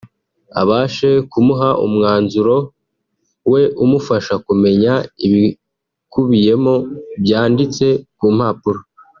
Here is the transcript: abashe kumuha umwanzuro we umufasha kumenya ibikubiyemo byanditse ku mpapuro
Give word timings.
abashe 0.61 1.09
kumuha 1.31 1.69
umwanzuro 1.85 2.55
we 3.51 3.61
umufasha 3.83 4.33
kumenya 4.45 4.93
ibikubiyemo 5.27 6.73
byanditse 7.23 7.85
ku 8.17 8.27
mpapuro 8.37 8.79